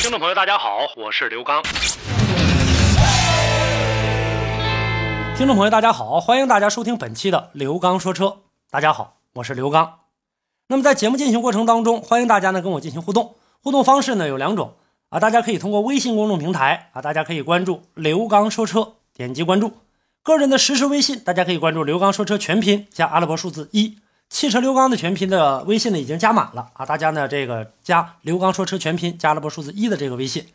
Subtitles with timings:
[0.00, 1.60] 听众朋友，大家好，我是刘刚。
[5.36, 8.42] 听众朋友，大家好，欢迎大家收听本期的刘刚说车。
[8.70, 9.98] 大家好，我是刘刚。
[10.68, 13.34] 那么在节目进行过程当中，欢迎大家呢跟我进行互动。
[13.60, 14.74] 互动方式呢有两种
[15.08, 19.72] 啊，大家可以通过微信公众平台啊，大家可以关注刘刚说车，点击关注。
[20.22, 23.98] 个人的实时微信，大家可以关注刘刚说车全拼加阿拉伯数字一。
[24.30, 30.46] 汽车刘刚的全拼的微信呢已经加满了啊，大家呢这个加刘刚说车全拼加了波数字一的这个微信，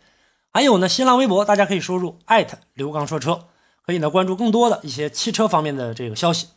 [0.52, 3.46] 还有呢新浪微博，大家可以输入艾特刘刚说车，
[3.86, 6.48] 可以呢关注更多的一些汽车方面的这个消息。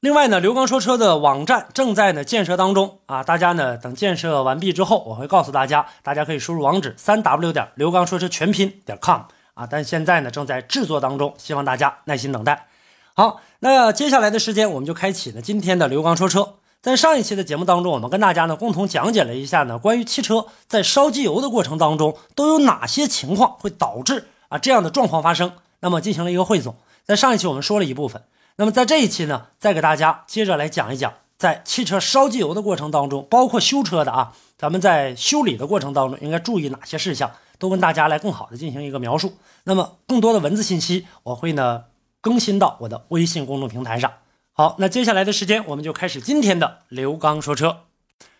[0.00, 9.20] 另外呢，刘刚说车的网站正在呢建设当中啊，大家呢等建设完毕之后，我会告诉大家，大家可以输入网址三 w 点刘刚说车全拼点 com
[9.54, 12.66] 啊，但现在呢正在制作当中，希望大家耐心等待。
[13.16, 16.54] 好，那接下来的时间我们就开启了今天的刘刚说车。
[16.82, 25.52] 在上一期的节目当中，我们跟大家呢共同讲解了一下呢关于汽车在烧机油的过程当中都有哪些情况会导致啊这样的状况发生。
[25.78, 26.74] 那么进行了一个汇总。
[27.04, 28.20] 在上一期我们说了一部分，
[28.56, 39.34] 那么在这一期呢，再给大家接着来讲一讲，在汽车烧机油的过程当中，包括修车的啊，咱们在修理的过程当中应该注意哪些事项，都跟大家来更好的进行一个描述。
[39.62, 41.84] 那么更多的文字信息，我会呢。
[42.24, 44.10] 更新到我的微信公众平台上。
[44.54, 47.80] 好，那接下来的时间，我们就开始今天的刘刚说车。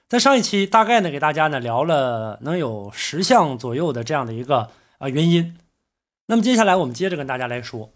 [0.08, 5.58] 在上一期，大概呢给大家呢聊了能有十项左右的这样的一个啊原因。
[6.26, 7.90] 那么接下来，我们接着跟大家来说，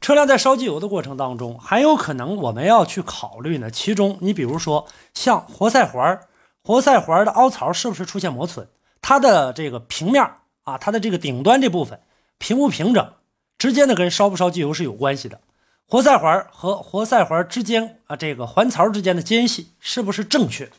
[0.00, 6.20] 车辆在烧机油的过程当中，很有可能我们要去考虑呢，其中你比如说像活塞环，
[6.62, 8.66] 活塞环的凹槽是不是出现磨损？
[9.02, 10.24] 它的这个平面
[10.62, 12.00] 啊，它的这个顶端这部分
[12.38, 13.12] 平不平整？
[13.58, 15.40] 直接呢跟烧不烧机油是有关系的，
[15.88, 20.70] 活塞环和活塞环之间啊，这个环槽之间的间隙是不是正确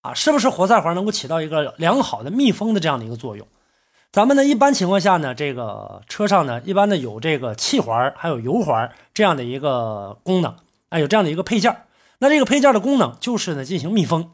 [0.00, 0.14] 啊？
[0.14, 3.46] 是不是活塞环能够起到一个良好的密封的这样的一个作用？
[4.12, 10.56] 咱们呢一般情况下呢，这个车上呢一般呢有这个气环还有油环这样的一个功能
[10.88, 11.76] 啊，有这样的一个配件。
[12.18, 14.30] 那这个配件的功能就是呢进行密封。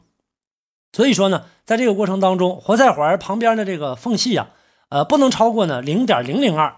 [0.92, 4.50] 所以说呢，在这个过程当中，活塞环旁边的这个缝隙啊，
[4.90, 6.76] 呃，不能超过呢零点零零二。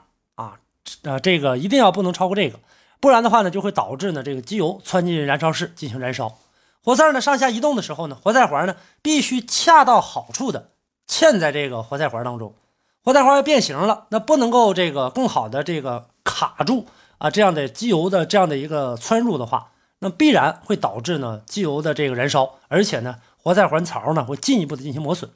[1.02, 2.60] 啊，这个一定要不能超过这个，
[3.00, 6.38] 不然的话呢，就会导致呢这个机油窜进燃烧室进行燃烧。
[6.82, 10.70] 活塞呢上下移动的时候呢，活塞环呢必须恰到好处的
[11.08, 12.54] 嵌在这个活塞环当中。
[13.02, 16.86] 活塞环要变形了，那不能够这个更好的这个卡住
[17.18, 25.30] 啊这样的机油的这样的一个窜入的话，那必然会导致呢机油的这个燃烧，而且呢活塞环槽呢会进一步的进行磨损。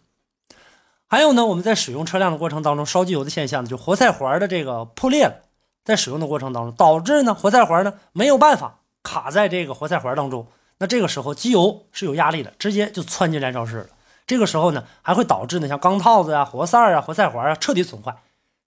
[1.11, 5.37] 还有呢，我们在使用车辆的过程当中，烧机油的现象呢，就活塞环的这个破裂了，
[5.83, 10.47] 在使用的过程当中，导致呢活塞环呢没有办法卡在这个活塞环当中，
[10.77, 13.87] 那这个时候机油是有压力的，直接就窜进燃烧室了。
[14.27, 18.15] 这个时候呢，还会导致呢像钢套子啊、活塞啊、活塞环啊彻底损坏。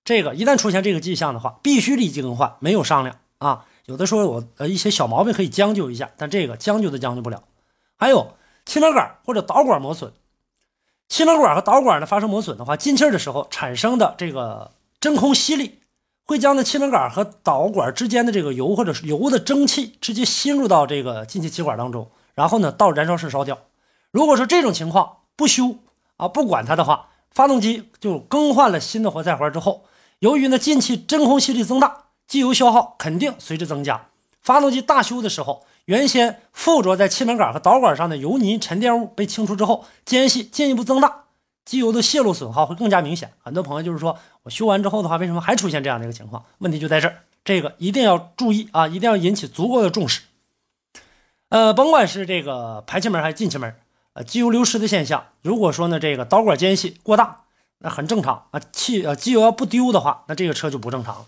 [0.03, 3.66] 这个一旦出现这个迹象的话，必须立即更换，没有商量啊。
[3.85, 7.44] 有的说我呃一些小毛病可以将就一下，但这个将就都将就不了。
[7.97, 8.34] 还有
[8.66, 10.12] 气门杆或者导管磨损。
[11.11, 15.79] 气门管和导管呢发生磨损的话，进气的时候产生的这个真空吸力，
[16.25, 23.57] 会将呢气门杆和导管之间的这个油或者是油的蒸汽直接吸入到这个进气气管当中，然后呢到燃烧室烧掉。
[24.11, 25.79] 如果说这种情况不修
[26.16, 29.83] 啊不管它的话，发动机就更换了新的活塞环之后，
[30.19, 34.07] 由于呢进气真空吸力增大，机油消耗肯定随之增加。
[34.41, 35.66] 发动机大修的时候。
[35.85, 41.23] 原先附着在气门杆和导管上的油泥沉淀物被清除之后，间隙进一步增大，
[41.65, 43.33] 机油的泄漏损耗会更加明显。
[43.39, 46.45] 很多朋友就是说我修完之后的话，为什么还出现这样的一个情况？
[46.59, 50.22] 问题就在这儿，这个一定要注意啊，一定要引起足够的重视。
[51.49, 53.75] 呃，甭管是这个排气门还是进气门，
[54.13, 57.41] 呃，机油流失的现象，如果说呢这个导管间隙过大，
[57.79, 58.61] 那很正常啊。
[58.72, 61.25] 气呃机油要不丢的话，那这个车就不正常了。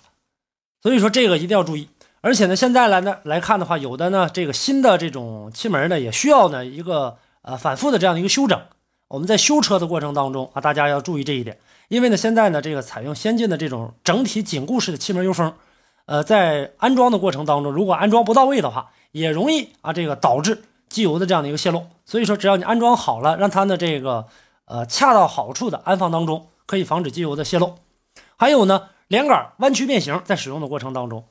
[0.81, 1.89] 所以说这个一定要注意。
[2.25, 8.57] 而且呢，现在来呢来看的话，有的呢这个新的这种气门呢，也需要呢一个呃反复的这样的一个修整。
[9.09, 11.59] 我们在修车的过程当中啊，大家要注意这一点，
[11.89, 15.53] 因为呢现在呢这个采用先进的这种整体紧固式的气门油封，
[16.05, 21.83] 呃，在安装的过程当中，如果安装不到位的话，也容易啊这个导致机油的这样的一个泄漏。
[22.05, 24.25] 所以说，只要你安装好了，让它的这个
[24.63, 27.75] 呃恰到好处的安放当中，可以防止机油的泄漏。
[28.37, 31.25] 还有呢，连杆弯曲变形，在使用的过程当中，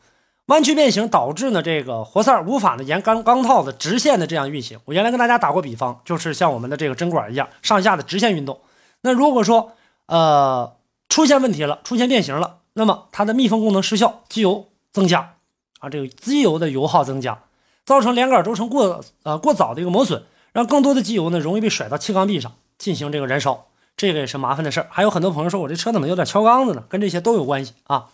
[0.46, 4.78] 弯曲变形导致呢这个活塞无法呢沿钢钢套的直线的这样运行。
[4.84, 8.60] 我原来跟大家打过比方，就是像我们的这个针管一样，上下的直线运动。
[9.02, 9.72] 那如果说
[10.06, 10.74] 呃
[11.08, 15.34] 出现问题了，出现变形了，那么它的密封功能失效，机油增加
[15.78, 17.38] 啊，这个机油的油耗增加，
[17.84, 23.66] 造成连杆轴承过呃过早的一个磨损，让更多的机油呢容易被甩到气缸壁上进行这个燃烧。
[23.96, 26.82] 这个也是麻烦的事儿，还有很多朋友说，我这车怎么有点敲缸子呢？
[26.88, 28.06] 跟这些都有关系啊。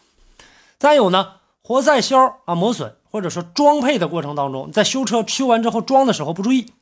[0.79, 1.35] 再有呢，
[1.69, 6.73] 活塞销啊磨损，或者说装配的过程当中，在修车修完之后装的时候不注意，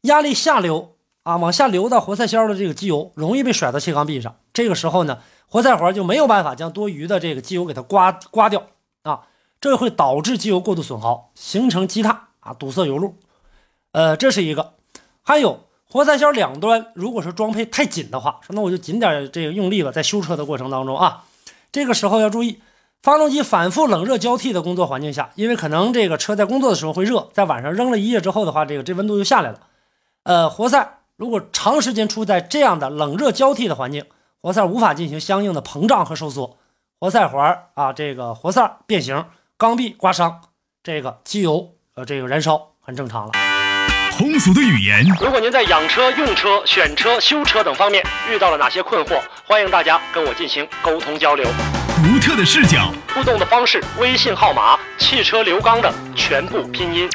[0.00, 4.34] 压力下流啊，往下流到活塞销的这个机油容易被甩到气缸壁上。
[4.52, 8.64] 这个时候呢，活塞环就没有办法将多余的这个机油给它刮刮掉
[9.04, 9.28] 啊，
[9.60, 13.14] 这会导致机油过度损耗，形成积碳啊，堵塞油路。
[13.92, 14.72] 呃，这是一个，
[15.22, 15.60] 还有。
[15.88, 19.92] 活塞销两端，如果是装配太紧的话，说那我就紧点这个用力吧。
[19.92, 21.22] 在修车的过程当中啊，
[21.70, 22.60] 这个时候要注意，
[23.06, 29.60] 发动机反复冷热交替的工作环境下，因为可能这个车在工作的时候会热，在晚上扔了一夜之后的话，这个这温度就下来了。
[30.24, 34.04] 呃，活塞如果长时间处在这样的冷热交替的环境，
[34.42, 36.56] 活塞无法进行相应的膨胀和收缩，
[36.98, 39.24] 活塞环啊，这个活塞变形，
[39.56, 40.40] 缸壁刮伤，
[40.82, 43.32] 这个机油呃这个燃烧很正常了。
[44.18, 45.06] 通俗的语言。
[45.20, 51.46] 如果您在养车、用车、选车、修车等方面遇到了哪些困惑，欢迎大家跟我进行沟通交流。
[52.02, 57.08] 独特的视角，互动的方式，微信号码：汽车刘刚的全部拼音。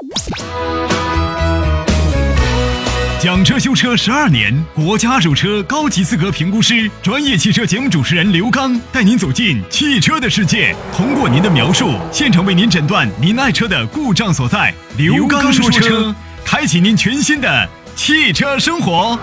[3.20, 14.74] 讲车修车十二年，国家二手车高级资格评估师，专业汽车节目主持人刘刚带您走进汽车的世界，通过您的描述，现场为您诊断您爱车的故障所在。
[14.98, 16.16] 刘刚说车。
[16.44, 19.18] 开启您全新的汽车生活。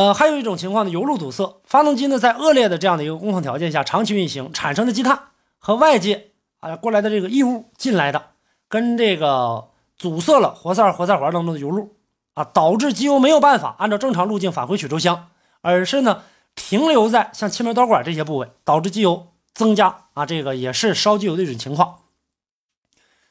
[0.00, 5.20] 呃，还有一种情况呢，油路堵塞，发动机呢在恶劣的这样的一个工况条件下长期运行产生的积碳
[5.58, 6.30] 和外界
[6.60, 8.22] 啊过来的这个异物进来的，
[8.66, 9.68] 跟这个
[9.98, 11.96] 阻塞了活塞活塞环当中的油路
[12.32, 15.28] 啊，导致机油没有办法按照正常路径返回曲轴箱，
[15.60, 16.22] 而是呢
[16.54, 19.26] 停留在像气门导管这些部位，导致机油。
[19.52, 21.96] 增加啊，这个也是烧机油的一种情况。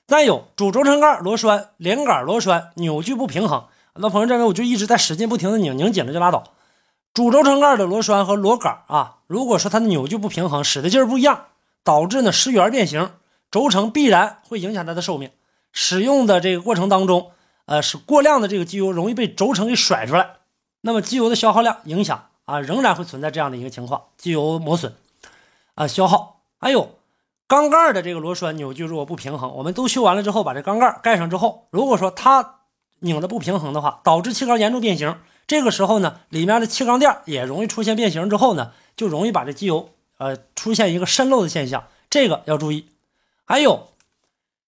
[0.05, 3.63] 再有主轴承盖螺栓、连杆螺栓扭矩不平衡，
[3.93, 6.43] 很多朋友认为我就一直在使劲不停的拧，拧紧了就拉倒。
[7.13, 11.45] 主轴承盖的螺栓和螺杆啊，如果说它的扭矩不平衡，使的劲儿不一样，
[11.83, 13.11] 导致呢失圆变形，
[13.51, 15.31] 轴承必然会影响它的寿命。
[15.71, 17.31] 使用的这个过程当中，
[17.65, 20.37] 呃，使过量的这个机油容易被轴承给甩出来，
[20.81, 24.93] 那么机油的消耗量影响啊，仍然会存在这样的一个情况，机油磨损。
[25.75, 26.95] 啊，消耗还有
[27.47, 32.55] 缸盖的这个螺栓扭矩如果不平衡，我们都修完了之后，把这缸盖盖上之后，如果说它
[32.99, 35.15] 拧的不平衡的话，导致气缸严重变形，
[35.49, 42.87] 这个时候呢，里面的气缸垫也容易出现变形，之后呢，就容易把这机油呃出现一个渗漏的现象，这个要注意。
[43.43, 43.89] 还有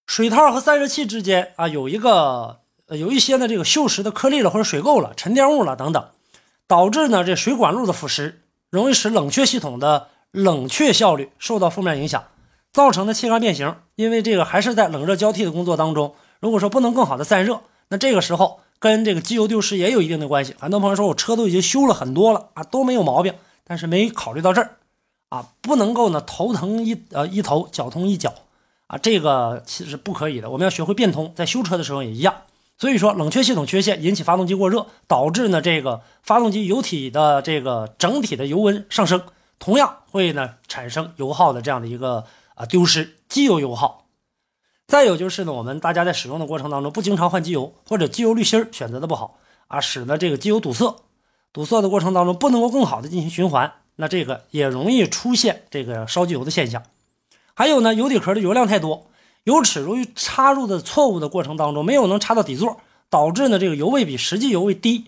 [0.08, 6.10] 水套和散热器之间啊，有一个呃有一些呢这个锈蚀的颗粒了或者水垢了、沉淀物了等等，
[6.68, 8.34] 导致呢这水管路的腐蚀，
[8.70, 10.10] 容易使冷却系统的。
[10.32, 12.24] 冷却效率受到负面影响，
[12.72, 13.76] 造成的气缸变形。
[13.96, 20.56] 因为这个还是在冷热交替的工作当中，如果说不能更好的散热，那这个时候跟这个机油丢失也有一定的关系。
[20.60, 24.78] 很多朋友说我车都已经修了很多了啊，都没有毛病，但是没考虑到这儿
[25.30, 28.34] 啊，不能够呢头疼一呃一头，脚痛一脚
[28.88, 30.50] 啊，这个其实不可以的。
[30.50, 32.34] 我们要学会变通，在修车的时候也一样。
[32.80, 39.22] 所以说冷却系统缺陷引起发动机过热，导致呢这个发动机油体的这个整体的油温上升。
[39.60, 44.01] 同样会呢产生油耗的这样的一个啊丢失，机油油耗。
[44.92, 49.38] 再有就是呢，我们大家在使用的过程当中不经常换机油，或者机油滤芯选择的不好
[49.70, 50.98] 啊，使得这个机油堵塞，
[51.54, 56.84] 堵塞的过程当中不能够更好的进行循环，那这个也容易出现这个烧机油的现象。
[57.54, 59.08] 还有呢，油底壳的油量太多，
[59.46, 65.06] 油尺由于插入的错误的过程当中没有能插到底座，导致呢这个油位比实际油位低，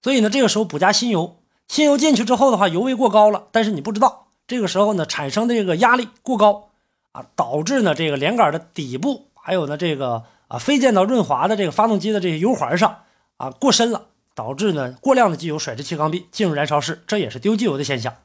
[0.00, 1.34] 所以呢这个时候补加新油。
[1.66, 6.68] 新油进去之后的话，油位过高了，但是你不知道，这个时候呢，产生的这个压力过高
[7.14, 13.04] 啊，导致呢这个连杆的底部，还有呢这个啊非溅到润滑的这个发动机的这些油环上
[13.36, 18.16] 啊过深了，导致呢过量的机油甩至气缸壁进入燃烧室，这也是丢机油的现象。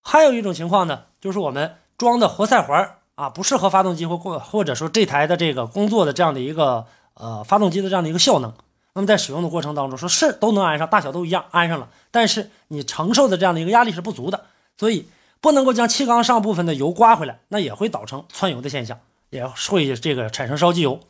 [0.00, 8.52] 还有一种情况呢，就是我们装的活塞环啊不适合发动机或或或者说这台的这个工作的这样的一个呃发动机的这样的一个效能。
[8.94, 14.46] 那么在使用的过程当中，说是都能安上，大小都一样，安上了，但是你承受的这样的一个压力是不足的，
[14.78, 15.06] 所以
[15.40, 18.98] 不能够将气缸上部分的油刮回来，那也会导成窜油的现象，
[19.30, 21.00] 也会这个产生烧机油。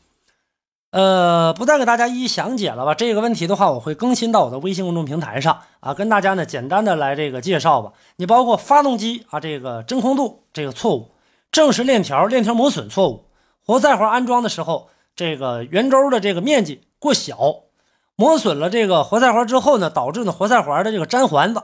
[0.92, 2.94] 呃，不再给大家一一详解了吧。
[2.94, 7.92] 这个问题的话，我会更新到我的微信公众平台上啊，跟大家呢简单的来这个介绍吧。
[8.16, 11.10] 你包括发动机啊这个真空度这个错误，
[11.50, 13.26] 正时链条链条磨损错误，
[13.66, 17.36] 活塞环安装的时候这个圆周的这个面积过小，
[18.14, 21.60] 磨损了这个活塞环之后呢，导致呢活塞环的这个粘环子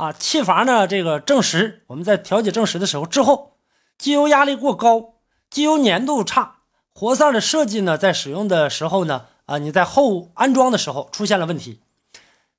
[0.00, 3.58] 啊，气阀呢这个正时，我们在调节正时的时候之后，
[3.98, 5.16] 机油压力过高，
[5.50, 6.60] 机油粘度差。
[6.94, 11.80] 活塞的设计呢，在使用的时候呢，啊，你在后安装的时候出现了问题，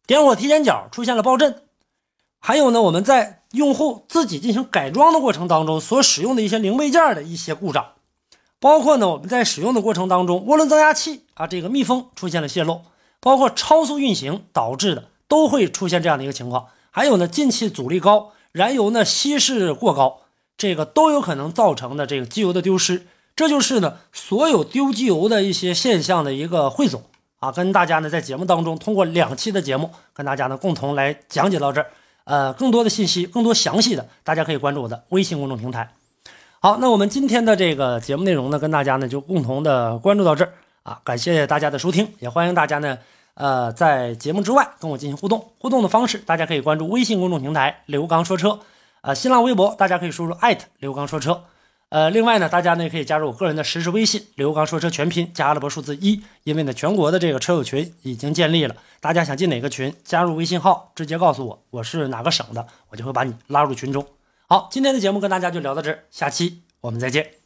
[0.05, 1.63] 点火提前角出现了爆震，
[2.39, 7.93] 还有呢，我们在用户自己进行改装的过程当中所使用的一些零配件的一些故障，
[8.60, 12.81] 包括呢，我们在使用的过程当中，涡轮增压器啊，这个密封出现了泄漏，
[13.19, 20.21] 包括超速运行导致的都会出现这样的一个情况，还有呢，进气阻力高，燃油呢稀释过高，
[20.57, 23.07] 这个都有可能造成的这个机油的丢失。
[23.36, 27.01] 这就是呢，所有丢机油的一些现象的一个汇总
[27.39, 31.88] 啊，跟大家呢在节目当中通过两期的节目跟大家呢共同来讲解到这儿。
[32.25, 35.91] 呃，更多的信息，更多详细的，大家可以关注我的微信公众平台。
[36.60, 42.98] 好，那我们今天的这个节目内容呢，跟大家呢就共同的关注到这儿啊，感谢大家的收听，也欢迎大家呢
[43.41, 45.51] 呃在节目之外跟我进行互动。
[45.57, 48.60] 互动的方式，大家可以关注微信公众平台刘刚说车，
[49.01, 51.45] 呃，新浪微博大家可以输入艾特刘刚说车。
[51.89, 64.05] 呃，另外呢，大家呢可以加入我个人的实时微信“刘刚说车全拼”加阿拉伯数字一，因为呢全国的这个车友群已经建立了，大家想进哪个群，加入微信号，直接告诉我我是哪个省的，我就会把你拉入群中。
[64.48, 67.40] 好，今天的节目跟大家就聊到这儿，下期我们再见。